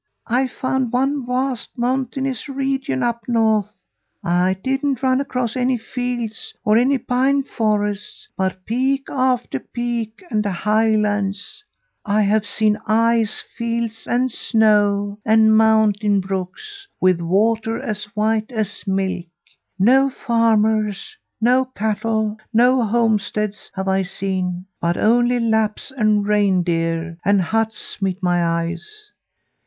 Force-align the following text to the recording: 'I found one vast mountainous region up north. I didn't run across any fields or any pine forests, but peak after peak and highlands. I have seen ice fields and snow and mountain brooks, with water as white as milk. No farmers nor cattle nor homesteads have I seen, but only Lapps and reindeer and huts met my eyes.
'I 0.25 0.47
found 0.47 0.91
one 0.91 1.27
vast 1.27 1.77
mountainous 1.77 2.49
region 2.49 3.03
up 3.03 3.21
north. 3.27 3.71
I 4.23 4.57
didn't 4.63 5.03
run 5.03 5.21
across 5.21 5.55
any 5.55 5.77
fields 5.77 6.55
or 6.65 6.75
any 6.75 6.97
pine 6.97 7.43
forests, 7.43 8.27
but 8.35 8.65
peak 8.65 9.03
after 9.11 9.59
peak 9.59 10.23
and 10.31 10.43
highlands. 10.43 11.63
I 12.03 12.23
have 12.23 12.47
seen 12.47 12.79
ice 12.87 13.41
fields 13.55 14.07
and 14.07 14.31
snow 14.31 15.19
and 15.23 15.55
mountain 15.55 16.19
brooks, 16.19 16.87
with 16.99 17.21
water 17.21 17.79
as 17.79 18.05
white 18.15 18.51
as 18.51 18.87
milk. 18.87 19.27
No 19.77 20.09
farmers 20.09 21.15
nor 21.39 21.67
cattle 21.75 22.39
nor 22.51 22.85
homesteads 22.85 23.69
have 23.75 23.87
I 23.87 24.01
seen, 24.01 24.65
but 24.81 24.97
only 24.97 25.39
Lapps 25.39 25.91
and 25.91 26.25
reindeer 26.25 27.19
and 27.23 27.39
huts 27.39 28.01
met 28.01 28.23
my 28.23 28.43
eyes. 28.43 29.11